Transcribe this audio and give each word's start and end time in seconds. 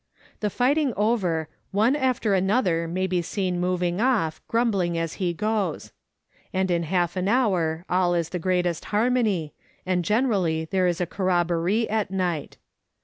The 0.39 0.49
fighting 0.49 0.95
over, 0.97 1.47
one 1.69 1.95
after 1.95 2.33
another 2.33 2.87
may 2.87 3.05
be 3.05 3.21
seen 3.21 3.59
moving 3.59 4.01
off 4.01 4.41
grumbling 4.47 4.97
as 4.97 5.13
he 5.21 5.31
goes, 5.31 5.91
and 6.51 6.71
in 6.71 6.81
half 6.89 7.15
an 7.15 7.27
hour 7.27 7.85
all 7.87 8.15
is 8.15 8.29
the 8.29 8.39
greatest 8.39 8.85
harmony, 8.85 9.53
and 9.85 10.03
generally 10.03 10.65
there 10.65 10.87
is 10.87 11.01
a 11.01 11.05
corrobboree 11.05 11.85
at 11.87 12.09
night. 12.09 12.57